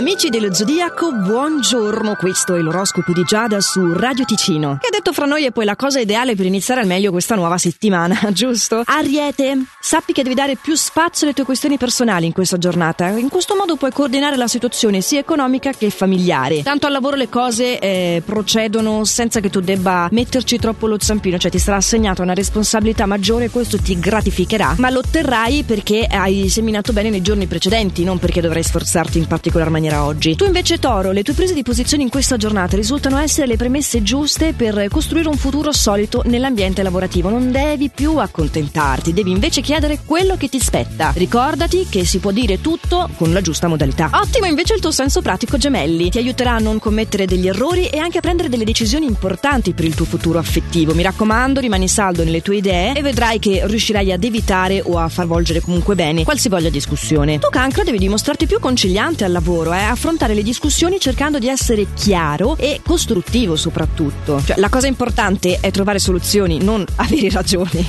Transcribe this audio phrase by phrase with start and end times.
[0.00, 2.14] Amici dello Zodiaco, buongiorno.
[2.14, 4.78] Questo è l'oroscopo di Giada su Radio Ticino.
[4.80, 7.58] Che detto fra noi è poi la cosa ideale per iniziare al meglio questa nuova
[7.58, 8.80] settimana, giusto?
[8.86, 13.08] Ariete, sappi che devi dare più spazio alle tue questioni personali in questa giornata.
[13.08, 16.62] In questo modo puoi coordinare la situazione sia economica che familiare.
[16.62, 21.36] Tanto al lavoro le cose eh, procedono senza che tu debba metterci troppo lo zampino,
[21.36, 26.06] cioè ti sarà assegnata una responsabilità maggiore e questo ti gratificherà, ma lo otterrai perché
[26.06, 30.36] hai seminato bene nei giorni precedenti, non perché dovrai sforzarti in particolar maniera maniera oggi.
[30.36, 34.02] Tu invece Toro, le tue prese di posizione in questa giornata risultano essere le premesse
[34.02, 37.28] giuste per costruire un futuro solito nell'ambiente lavorativo.
[37.28, 41.12] Non devi più accontentarti, devi invece chiedere quello che ti spetta.
[41.14, 44.10] Ricordati che si può dire tutto con la giusta modalità.
[44.12, 47.98] Ottimo invece il tuo senso pratico gemelli, ti aiuterà a non commettere degli errori e
[47.98, 50.94] anche a prendere delle decisioni importanti per il tuo futuro affettivo.
[50.94, 55.08] Mi raccomando, rimani saldo nelle tue idee e vedrai che riuscirai ad evitare o a
[55.08, 57.38] far volgere comunque bene qualsivoglia discussione.
[57.38, 61.48] Tu cancro devi dimostrarti più conciliante al lavoro lavoro è affrontare le discussioni cercando di
[61.48, 64.42] essere chiaro e costruttivo soprattutto.
[64.44, 67.84] Cioè, la cosa importante è trovare soluzioni, non avere ragione.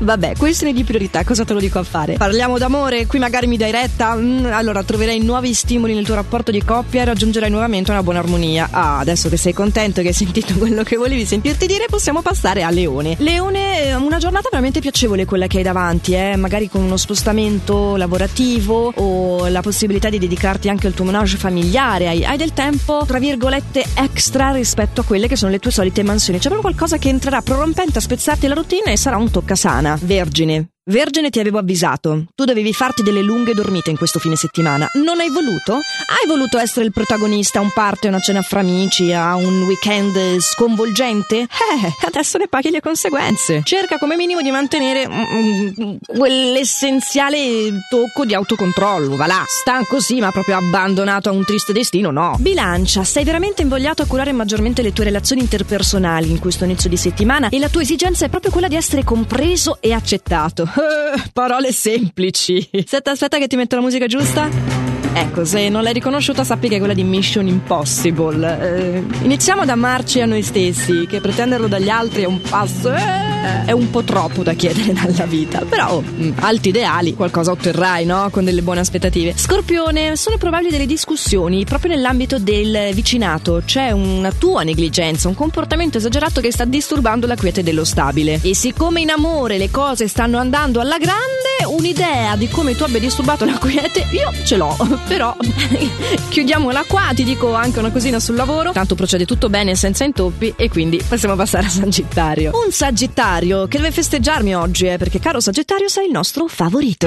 [0.00, 2.14] Vabbè, questione di priorità, cosa te lo dico a fare?
[2.14, 6.50] Parliamo d'amore, qui magari mi dai retta, mm, allora troverai nuovi stimoli nel tuo rapporto
[6.50, 8.68] di coppia e raggiungerai nuovamente una buona armonia.
[8.70, 12.62] Ah, adesso che sei contento che hai sentito quello che volevi sentirti dire, possiamo passare
[12.62, 13.16] a Leone.
[13.18, 16.36] Leone, eh, una giornata veramente piacevole quella che hai davanti, eh?
[16.36, 21.36] magari con uno spostamento lavorativo o la possibilità di dedicarti anche al tuo menage menage
[21.36, 25.72] familiare, hai, hai, del tempo, tra virgolette, extra rispetto a quelle che sono le tue
[25.72, 26.38] solite mansioni.
[26.38, 29.98] C'è proprio qualcosa che entrerà prorompente a spezzarti la routine e sarà un toccasana.
[30.00, 32.26] Vergine, Vergine ti avevo avvisato.
[32.36, 34.88] Tu dovevi farti delle lunghe dormite in questo fine settimana.
[34.94, 35.72] Non hai voluto?
[35.72, 39.64] Hai voluto essere il protagonista a un party, a una cena fra amici, a un
[39.64, 41.38] weekend sconvolgente?
[41.38, 43.62] Eh, adesso ne paghi le conseguenze.
[43.64, 49.16] Cerca come minimo di mantenere mm, mm, quell'essenziale tocco di autocontrollo.
[49.16, 49.42] Va là.
[49.44, 52.36] Stanco sì, ma proprio abbandonato a un triste destino, no.
[52.38, 56.96] Bilancia, sei veramente invogliato a curare maggiormente le tue relazioni interpersonali in questo inizio di
[56.96, 60.74] settimana e la tua esigenza è proprio quella di essere compreso e accettato.
[61.32, 62.68] Parole semplici.
[62.72, 64.85] Aspetta, aspetta che ti metto la musica giusta.
[65.18, 68.60] Ecco, se non l'hai riconosciuta sappi che è quella di Mission Impossible.
[68.60, 72.92] Eh, iniziamo ad amarci a noi stessi, che pretenderlo dagli altri è un passo...
[72.92, 73.26] Eh,
[73.64, 75.64] è un po' troppo da chiedere dalla vita.
[75.68, 78.28] Però, mm, alti ideali, qualcosa otterrai, no?
[78.30, 79.34] Con delle buone aspettative.
[79.36, 83.62] Scorpione, sono probabili delle discussioni proprio nell'ambito del vicinato.
[83.64, 88.40] C'è una tua negligenza, un comportamento esagerato che sta disturbando la quiete dello stabile.
[88.42, 93.00] E siccome in amore le cose stanno andando alla grande, un'idea di come tu abbia
[93.00, 94.76] disturbato la quiete, io ce l'ho
[95.08, 95.34] però
[96.28, 98.72] chiudiamola qua, ti dico anche una cosina sul lavoro.
[98.72, 102.52] Tanto procede tutto bene senza intoppi e quindi possiamo passare a Sagittario.
[102.64, 107.06] Un Sagittario che deve festeggiarmi oggi, eh, perché caro Sagittario sei il nostro favorito.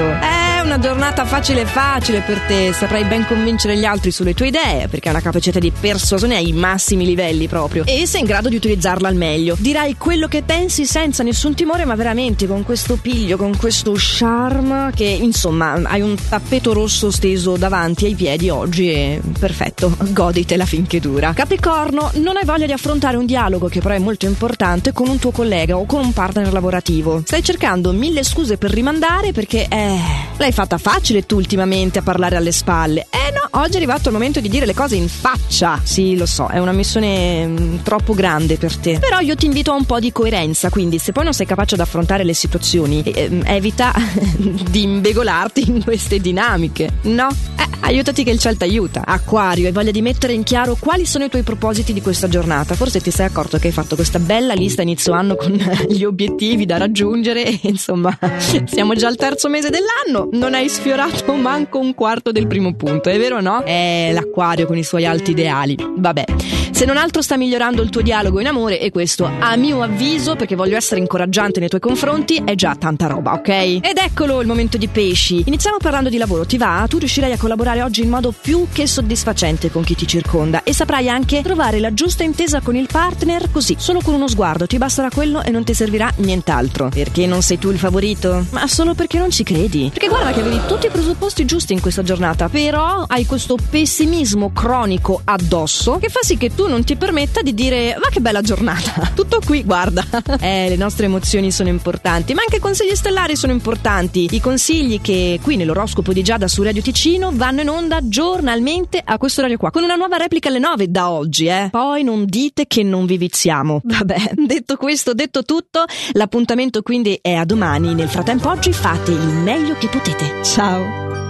[0.62, 5.08] Una giornata facile facile per te, saprai ben convincere gli altri sulle tue idee, perché
[5.08, 9.08] hai una capacità di persuasione ai massimi livelli proprio e sei in grado di utilizzarla
[9.08, 9.56] al meglio.
[9.58, 14.92] Dirai quello che pensi senza nessun timore, ma veramente con questo piglio, con questo charme
[14.94, 20.64] che insomma hai un tappeto rosso steso davanti davanti ai piedi oggi e perfetto, goditela
[20.64, 21.32] finché dura.
[21.32, 25.18] Capricorno, non hai voglia di affrontare un dialogo che però è molto importante con un
[25.18, 27.22] tuo collega o con un partner lavorativo.
[27.24, 29.98] Stai cercando mille scuse per rimandare perché, eh,
[30.40, 33.06] l'hai fatta facile tu ultimamente a parlare alle spalle.
[33.10, 35.80] Eh no, oggi è arrivato il momento di dire le cose in faccia.
[35.82, 38.98] Sì, lo so, è una missione mm, troppo grande per te.
[38.98, 41.74] Però io ti invito a un po' di coerenza, quindi se poi non sei capace
[41.74, 43.92] ad affrontare le situazioni, eh, evita
[44.70, 47.28] di imbegolarti in queste dinamiche, no?
[47.56, 49.04] Eh, aiutati che il ciel ti aiuta.
[49.04, 52.74] Acquario, hai voglia di mettere in chiaro quali sono i tuoi propositi di questa giornata.
[52.74, 55.52] Forse ti sei accorto che hai fatto questa bella lista inizio anno con
[55.88, 58.16] gli obiettivi da raggiungere e insomma
[58.66, 63.08] siamo già al terzo mese dell'anno, non hai sfiorato manco un quarto del primo punto,
[63.08, 63.62] è vero no?
[63.62, 65.76] È l'acquario con i suoi alti ideali.
[65.96, 66.59] Vabbè.
[66.80, 70.34] Se non altro sta migliorando il tuo dialogo in amore e questo, a mio avviso,
[70.34, 73.48] perché voglio essere incoraggiante nei tuoi confronti, è già tanta roba, ok?
[73.48, 75.42] Ed eccolo il momento di pesci.
[75.44, 76.86] Iniziamo parlando di lavoro, ti va?
[76.88, 80.72] Tu riuscirai a collaborare oggi in modo più che soddisfacente con chi ti circonda e
[80.72, 84.78] saprai anche trovare la giusta intesa con il partner così, solo con uno sguardo, ti
[84.78, 86.88] basterà quello e non ti servirà nient'altro.
[86.88, 88.46] Perché non sei tu il favorito?
[88.52, 89.90] Ma solo perché non ci credi.
[89.92, 94.50] Perché guarda che avevi tutti i presupposti giusti in questa giornata, però hai questo pessimismo
[94.54, 98.40] cronico addosso che fa sì che tu non ti permetta di dire ma che bella
[98.40, 99.10] giornata.
[99.14, 100.06] Tutto qui, guarda.
[100.40, 104.28] Eh, le nostre emozioni sono importanti, ma anche i consigli stellari sono importanti.
[104.30, 109.18] I consigli che qui nell'oroscopo di Giada su Radio Ticino vanno in onda giornalmente a
[109.18, 111.68] questo orario qua, con una nuova replica alle 9 da oggi, eh.
[111.70, 113.80] Poi non dite che non vi viziamo.
[113.84, 117.92] Vabbè, detto questo, detto tutto, l'appuntamento quindi è a domani.
[117.94, 120.42] Nel frattempo oggi fate il meglio che potete.
[120.44, 121.29] Ciao.